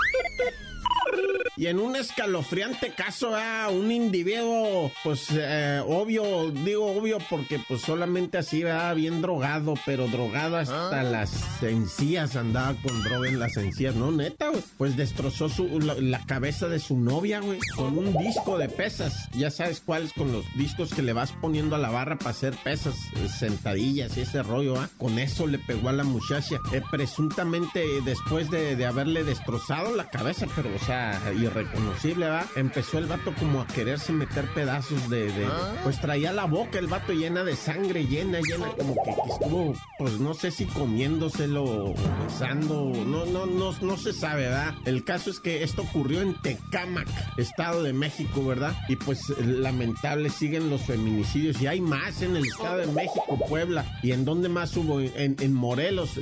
Y 1.58 1.68
en 1.68 1.78
un 1.78 1.96
escalofriante 1.96 2.90
caso 2.90 3.34
a 3.34 3.70
un 3.70 3.90
individuo, 3.90 4.92
pues 5.02 5.28
eh, 5.30 5.82
obvio, 5.86 6.50
digo 6.50 6.92
obvio 6.92 7.16
porque 7.30 7.58
pues 7.66 7.80
solamente 7.80 8.36
así 8.36 8.62
va 8.62 8.92
bien 8.92 9.22
drogado, 9.22 9.72
pero 9.86 10.06
drogado 10.06 10.58
hasta 10.58 11.00
ah. 11.00 11.02
las 11.02 11.62
encías, 11.62 12.36
andaba 12.36 12.74
con 12.82 13.02
droga 13.02 13.28
en 13.28 13.38
las 13.38 13.56
encías, 13.56 13.94
¿no? 13.94 14.12
Neta, 14.12 14.52
Pues 14.76 14.98
destrozó 14.98 15.48
su, 15.48 15.80
la, 15.80 16.26
cabeza 16.26 16.68
de 16.68 16.78
su 16.78 16.98
novia, 16.98 17.40
güey, 17.40 17.58
con 17.74 17.96
un 17.96 18.12
disco 18.18 18.58
de 18.58 18.68
pesas. 18.68 19.30
Ya 19.32 19.50
sabes 19.50 19.80
cuáles 19.80 20.12
con 20.12 20.32
los 20.32 20.44
discos 20.56 20.92
que 20.92 21.00
le 21.00 21.14
vas 21.14 21.32
poniendo 21.32 21.74
a 21.74 21.78
la 21.78 21.88
barra 21.88 22.16
para 22.16 22.30
hacer 22.30 22.54
pesas, 22.64 22.96
eh, 23.14 23.28
sentadillas 23.28 24.14
y 24.18 24.20
ese 24.20 24.42
rollo, 24.42 24.78
¿ah? 24.78 24.90
Con 24.98 25.18
eso 25.18 25.46
le 25.46 25.58
pegó 25.58 25.88
a 25.88 25.92
la 25.92 26.04
muchacha. 26.04 26.56
Eh, 26.72 26.82
presuntamente 26.90 27.82
después 28.04 28.50
de, 28.50 28.76
de 28.76 28.84
haberle 28.84 29.24
destrozado 29.24 29.96
la 29.96 30.10
cabeza, 30.10 30.46
pero 30.54 30.68
o 30.74 30.78
sea, 30.78 31.18
irreconocible, 31.46 32.28
¿va? 32.28 32.46
Empezó 32.56 32.98
el 32.98 33.06
vato 33.06 33.34
como 33.38 33.60
a 33.60 33.66
quererse 33.66 34.12
meter 34.12 34.46
pedazos 34.54 35.08
de, 35.10 35.30
ah. 35.46 35.74
Pues 35.82 36.00
traía 36.00 36.32
la 36.32 36.44
boca 36.44 36.78
el 36.78 36.86
vato 36.86 37.12
llena 37.12 37.44
de 37.44 37.56
sangre, 37.56 38.06
llena, 38.06 38.40
llena, 38.40 38.68
como 38.76 38.94
que, 38.94 39.10
estuvo, 39.10 39.74
pues 39.98 40.20
no 40.20 40.34
sé 40.34 40.50
si 40.50 40.66
comiéndoselo 40.66 41.64
o 41.64 41.94
besando, 42.24 42.92
no, 43.06 43.26
no, 43.26 43.46
no, 43.46 43.72
no 43.80 43.96
se 43.96 44.12
sabe, 44.12 44.42
¿verdad? 44.42 44.74
El 44.84 45.04
caso 45.04 45.30
es 45.30 45.40
que 45.40 45.62
esto 45.62 45.82
ocurrió 45.82 46.22
en 46.22 46.34
Tecámac, 46.42 47.08
Estado 47.38 47.82
de 47.82 47.92
México, 47.92 48.44
¿verdad? 48.44 48.74
Y 48.88 48.96
pues 48.96 49.28
lamentable 49.38 50.30
siguen 50.30 50.70
los 50.70 50.82
feminicidios 50.82 51.60
y 51.60 51.66
hay 51.66 51.80
más 51.80 52.22
en 52.22 52.36
el 52.36 52.46
Estado 52.46 52.78
de 52.78 52.86
México, 52.88 53.38
Puebla, 53.48 53.84
y 54.02 54.12
en 54.12 54.24
dónde 54.24 54.48
más 54.48 54.76
hubo, 54.76 55.00
en, 55.00 55.36
en 55.40 55.52
Morelos, 55.52 56.18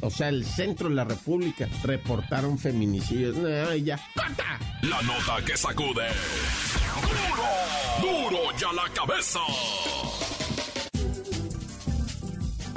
o 0.00 0.10
sea, 0.10 0.28
el 0.28 0.44
centro 0.44 0.88
de 0.88 0.94
la 0.94 1.04
República, 1.04 1.68
reportaron 1.84 2.58
feminicidios. 2.58 3.36
ya, 3.82 3.98
¡corta! 4.14 4.51
La 4.82 5.02
nota 5.02 5.44
que 5.44 5.56
sacude. 5.56 6.06
¡Duro! 8.00 8.00
¡Duro 8.00 8.58
ya 8.58 8.72
la 8.72 8.88
cabeza! 8.94 9.40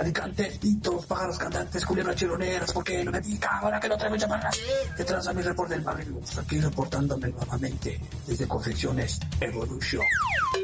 Alicantes, 0.00 0.56
pitos, 0.56 1.04
pájaros, 1.04 1.36
cantantes, 1.36 1.84
culebras 1.84 2.16
chironeras, 2.16 2.72
porque 2.72 3.04
no 3.04 3.12
me 3.12 3.20
diga 3.20 3.58
ahora 3.58 3.78
que 3.78 3.86
no 3.86 3.98
traigo 3.98 4.16
llamadas. 4.16 4.58
Que 4.96 5.04
transa 5.04 5.34
mi 5.34 5.42
report 5.42 5.68
del 5.68 5.82
barrio. 5.82 6.18
Aquí 6.40 6.58
reportándome 6.58 7.28
nuevamente 7.28 8.00
desde 8.26 8.48
Confecciones 8.48 9.20
Evolution. 9.38 10.02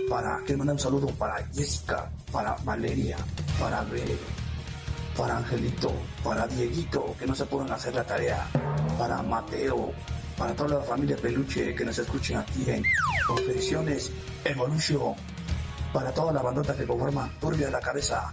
Para, 0.09 0.38
quiero 0.38 0.61
mandar 0.61 0.77
un 0.77 0.81
saludo 0.81 1.09
para 1.09 1.46
Jessica, 1.53 2.11
para 2.33 2.57
Valeria, 2.64 3.18
para 3.61 3.83
Bel, 3.83 4.18
para 5.14 5.37
Angelito, 5.37 5.92
para 6.25 6.46
Dieguito, 6.46 7.14
que 7.18 7.27
no 7.27 7.35
se 7.35 7.44
pueden 7.44 7.70
hacer 7.70 7.94
la 7.94 8.05
tarea, 8.05 8.46
para 8.99 9.20
Mateo, 9.22 9.92
para 10.38 10.55
toda 10.55 10.79
la 10.79 10.85
familia 10.85 11.18
Peluche 11.18 11.75
que 11.75 11.85
nos 11.85 11.99
escuchen 11.99 12.38
aquí 12.38 12.64
en 12.70 12.83
Confecciones 13.27 14.11
Evolution, 14.44 15.14
para 15.92 16.11
toda 16.12 16.33
la 16.33 16.40
bandota 16.40 16.75
que 16.75 16.87
conforma 16.87 17.31
Turbia 17.38 17.70
la 17.70 17.81
Cabeza, 17.81 18.33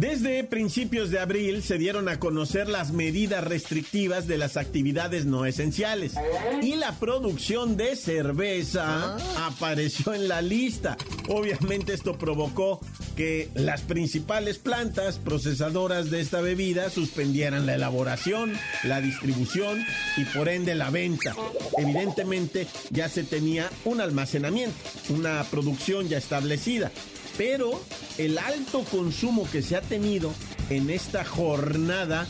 Desde 0.00 0.44
principios 0.44 1.10
de 1.10 1.18
abril 1.18 1.62
se 1.62 1.76
dieron 1.76 2.08
a 2.08 2.18
conocer 2.18 2.70
las 2.70 2.90
medidas 2.90 3.44
restrictivas 3.44 4.26
de 4.26 4.38
las 4.38 4.56
actividades 4.56 5.26
no 5.26 5.44
esenciales 5.44 6.14
y 6.62 6.76
la 6.76 6.92
producción 6.92 7.76
de 7.76 7.96
cerveza 7.96 9.18
apareció 9.46 10.14
en 10.14 10.26
la 10.26 10.40
lista. 10.40 10.96
Obviamente 11.28 11.92
esto 11.92 12.16
provocó 12.16 12.80
que 13.20 13.50
las 13.52 13.82
principales 13.82 14.56
plantas 14.56 15.18
procesadoras 15.18 16.10
de 16.10 16.22
esta 16.22 16.40
bebida 16.40 16.88
suspendieran 16.88 17.66
la 17.66 17.74
elaboración, 17.74 18.54
la 18.82 19.02
distribución 19.02 19.84
y 20.16 20.24
por 20.24 20.48
ende 20.48 20.74
la 20.74 20.88
venta. 20.88 21.36
Evidentemente 21.76 22.66
ya 22.88 23.10
se 23.10 23.22
tenía 23.22 23.68
un 23.84 24.00
almacenamiento, 24.00 24.74
una 25.10 25.44
producción 25.50 26.08
ya 26.08 26.16
establecida 26.16 26.90
pero 27.36 27.80
el 28.18 28.38
alto 28.38 28.84
consumo 28.84 29.48
que 29.50 29.62
se 29.62 29.76
ha 29.76 29.80
tenido 29.80 30.32
en 30.68 30.90
esta 30.90 31.24
jornada 31.24 32.26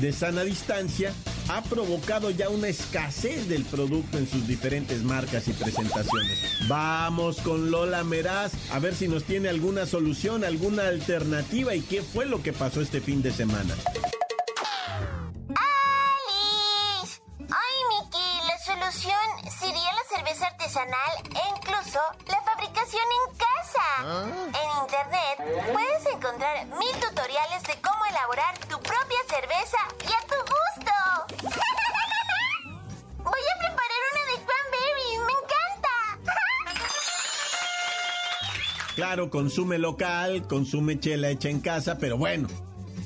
de 0.00 0.12
sana 0.12 0.42
distancia 0.42 1.12
ha 1.48 1.62
provocado 1.62 2.30
ya 2.30 2.48
una 2.48 2.68
escasez 2.68 3.48
del 3.48 3.64
producto 3.64 4.18
en 4.18 4.28
sus 4.28 4.46
diferentes 4.46 5.02
marcas 5.02 5.48
y 5.48 5.52
presentaciones. 5.52 6.38
Vamos 6.68 7.38
con 7.40 7.70
Lola 7.70 8.04
Meraz 8.04 8.52
a 8.72 8.78
ver 8.78 8.94
si 8.94 9.08
nos 9.08 9.24
tiene 9.24 9.48
alguna 9.48 9.86
solución, 9.86 10.44
alguna 10.44 10.88
alternativa 10.88 11.74
y 11.74 11.80
qué 11.80 12.02
fue 12.02 12.26
lo 12.26 12.42
que 12.42 12.52
pasó 12.52 12.80
este 12.80 13.00
fin 13.00 13.22
de 13.22 13.32
semana. 13.32 13.74
Claro, 38.94 39.28
consume 39.28 39.78
local, 39.78 40.46
consume 40.46 41.00
chela 41.00 41.28
hecha 41.28 41.48
en 41.48 41.60
casa, 41.60 41.98
pero 41.98 42.16
bueno, 42.16 42.48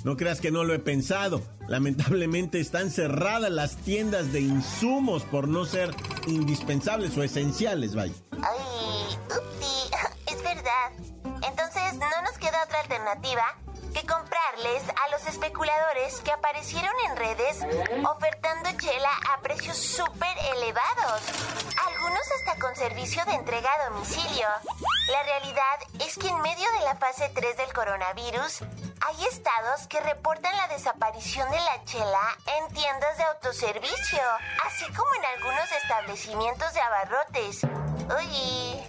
no 0.05 0.17
creas 0.17 0.41
que 0.41 0.51
no 0.51 0.65
lo 0.65 0.75
he 0.75 0.79
pensado. 0.79 1.43
Lamentablemente 1.67 2.61
están 2.61 2.91
cerradas 2.91 3.51
las 3.51 3.77
tiendas 3.77 4.33
de 4.33 4.41
insumos 4.41 5.23
por 5.25 5.49
no 5.49 5.65
ser 5.65 5.95
indispensables 6.27 7.17
o 7.17 7.23
esenciales, 7.23 7.95
vaya. 7.95 8.15
Ay, 8.33 9.17
upsi. 9.27 9.91
Entonces, 11.49 11.95
no 11.95 12.23
nos 12.23 12.39
queda 12.39 12.63
otra 12.65 12.81
alternativa 12.81 13.59
que 13.95 14.07
comprarles 14.07 14.83
a 14.89 15.11
los 15.11 15.27
especuladores 15.27 16.21
que 16.21 16.31
aparecieron 16.31 16.93
en 17.09 17.17
redes 17.17 17.59
ofertando 18.05 18.71
chela 18.79 19.11
a 19.33 19.41
precios 19.41 19.77
súper 19.77 20.37
elevados, 20.55 21.23
algunos 21.87 22.23
hasta 22.39 22.59
con 22.61 22.75
servicio 22.77 23.25
de 23.25 23.35
entrega 23.35 23.71
a 23.73 23.91
domicilio. 23.91 24.47
La 25.09 25.23
realidad 25.23 25.79
es 26.01 26.19
que 26.19 26.29
en 26.29 26.41
medio 26.43 26.71
de 26.73 26.85
la 26.85 26.95
fase 26.97 27.31
3 27.35 27.57
del 27.57 27.73
coronavirus, 27.73 28.61
hay 29.01 29.25
estados 29.25 29.87
que 29.89 30.01
reportan 30.01 30.55
la 30.57 30.69
desaparición 30.69 31.51
de 31.51 31.59
la 31.59 31.83
chela 31.87 32.37
en 32.59 32.75
tiendas 32.75 33.17
de 33.17 33.25
autoservicio, 33.25 34.21
así 34.67 34.85
como 34.93 35.09
en 35.15 35.25
algunos 35.25 35.73
establecimientos 35.73 36.75
de 36.75 36.81
abarrotes. 36.81 37.65
Uy. 38.19 38.83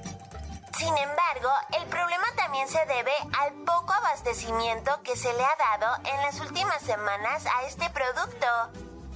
Sin 0.78 0.98
embargo, 0.98 1.50
el 1.78 1.86
problema 1.88 2.26
también 2.36 2.68
se 2.68 2.86
debe 2.86 3.14
al 3.40 3.54
poco 3.66 3.94
abastecimiento 3.94 5.02
que 5.04 5.16
se 5.16 5.34
le 5.34 5.44
ha 5.44 5.56
dado 5.58 6.04
en 6.06 6.22
las 6.22 6.40
últimas 6.42 6.82
semanas 6.82 7.46
a 7.46 7.64
este 7.64 7.90
producto, 7.90 8.48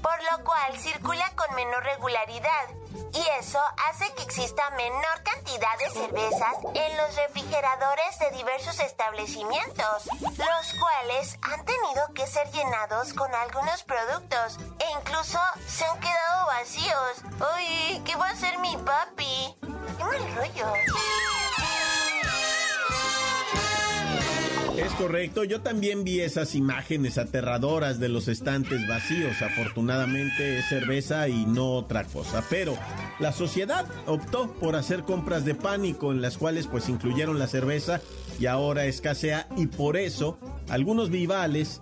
por 0.04 0.22
lo 0.32 0.44
cual 0.44 0.78
circula 0.78 1.32
con 1.36 1.56
menor 1.56 1.84
regularidad 1.84 2.70
y 3.13 3.28
eso 3.39 3.60
hace 3.89 4.12
que 4.13 4.24
exista 4.24 4.70
menor 4.72 5.24
cantidad 5.24 5.78
de 5.80 5.89
cervezas 5.92 6.56
en 6.74 6.98
los 6.98 7.16
refrigeradores 7.16 8.20
de 8.20 8.32
diversos 8.32 8.80
establecimientos, 8.80 10.10
los 10.20 10.80
cuales 10.80 11.38
han 11.42 11.63
tenido 11.63 12.13
que 12.13 12.28
ser 12.28 12.52
llenados 12.52 13.13
con 13.13 13.34
algunos 13.34 13.84
productos 13.84 14.58
e 14.80 14.92
incluso 15.00 15.39
se 15.68 15.86
han 15.86 16.00
quedado 16.00 16.48
vacíos. 16.48 17.24
¡Uy! 17.56 18.02
¿Qué 18.04 18.16
va 18.16 18.30
a 18.30 18.32
hacer 18.32 18.58
mi 18.60 18.76
papi? 18.78 19.58
¡Qué 19.98 20.04
mal 20.04 20.36
rollo! 20.36 20.74
Correcto, 24.93 25.43
yo 25.43 25.62
también 25.62 26.03
vi 26.03 26.21
esas 26.21 26.56
imágenes 26.56 27.17
aterradoras 27.17 27.99
de 27.99 28.10
los 28.10 28.27
estantes 28.27 28.88
vacíos. 28.88 29.41
Afortunadamente 29.41 30.60
es 30.60 30.67
cerveza 30.67 31.27
y 31.27 31.45
no 31.45 31.73
otra 31.73 32.03
cosa. 32.03 32.43
Pero 32.49 32.77
la 33.19 33.32
sociedad 33.32 33.86
optó 34.08 34.51
por 34.53 34.75
hacer 34.75 35.03
compras 35.03 35.45
de 35.45 35.56
pánico 35.56 36.12
en 36.12 36.21
las 36.21 36.38
cuales 36.38 36.67
pues 36.67 36.89
incluyeron 36.89 37.39
la 37.39 37.47
cerveza 37.47 38.01
y 38.39 38.45
ahora 38.45 38.86
escasea 38.86 39.47
y 39.58 39.67
por 39.67 39.97
eso 39.97 40.38
algunos 40.69 41.10
vivales 41.10 41.82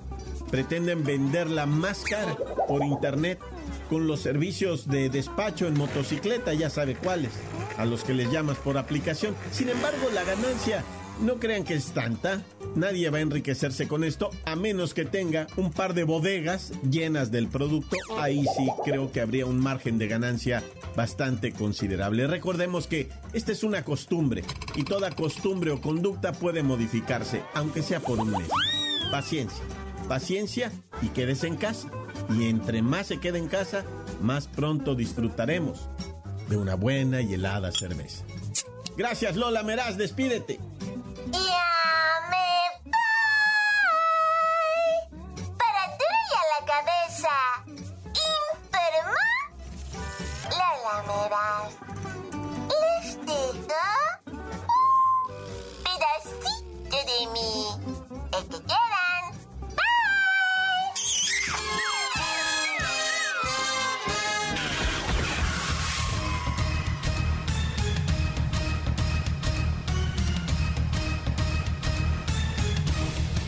pretenden 0.50 1.04
venderla 1.04 1.65
más 1.65 2.04
cara 2.04 2.36
por 2.67 2.84
internet 2.84 3.39
con 3.89 4.08
los 4.08 4.21
servicios 4.21 4.88
de 4.88 5.10
despacho 5.10 5.67
en 5.67 5.78
motocicleta, 5.78 6.54
ya 6.54 6.69
sabe 6.69 6.95
cuáles, 6.95 7.32
a 7.78 7.86
los 7.86 8.04
que 8.04 8.13
les 8.13 8.32
llamas 8.32 8.58
por 8.58 8.78
aplicación. 8.78 9.36
Sin 9.52 9.69
embargo, 9.69 10.10
la 10.13 10.24
ganancia 10.24 10.84
no 11.22 11.40
crean 11.40 11.64
que 11.64 11.76
es 11.76 11.92
tanta. 11.92 12.42
Nadie 12.76 13.10
va 13.10 13.20
a 13.20 13.22
enriquecerse 13.22 13.88
con 13.88 14.04
esto 14.04 14.32
a 14.46 14.56
menos 14.56 14.94
que 14.94 15.06
tenga 15.06 15.48
un 15.58 15.72
par 15.72 15.94
de 15.94 16.04
bodegas 16.04 16.72
llenas 16.90 17.32
del 17.32 17.48
producto. 17.48 17.98
Ahí 18.18 18.46
sí 18.58 18.68
creo 18.84 19.12
que 19.12 19.22
habría 19.22 19.46
un 19.46 19.60
margen 19.60 19.98
de 19.98 20.08
ganancia 20.08 20.64
bastante 20.96 21.52
considerable. 21.52 22.28
Recordemos 22.28 22.88
que 22.88 23.10
esta 23.34 23.52
es 23.52 23.64
una 23.64 23.84
costumbre 23.84 24.44
y 24.76 24.84
toda 24.84 25.12
costumbre 25.12 25.72
o 25.72 25.82
conducta 25.82 26.32
puede 26.34 26.64
modificarse, 26.64 27.42
aunque 27.54 27.84
sea 27.84 28.00
por 28.00 28.20
un 28.20 28.32
mes. 28.32 28.50
Paciencia, 29.12 29.64
paciencia 30.08 30.72
y 31.02 31.08
quédese 31.10 31.48
en 31.48 31.58
casa. 31.58 31.90
Y 32.30 32.46
entre 32.46 32.82
más 32.82 33.08
se 33.08 33.20
quede 33.20 33.38
en 33.38 33.48
casa, 33.48 33.84
más 34.22 34.48
pronto 34.48 34.96
disfrutaremos 34.96 35.90
de 36.50 36.58
una 36.58 36.76
buena 36.76 37.22
y 37.22 37.34
helada 37.34 37.72
cerveza. 37.72 38.24
Gracias 38.98 39.36
Lola 39.36 39.64
Meraz, 39.64 39.98
despídete. 39.98 40.60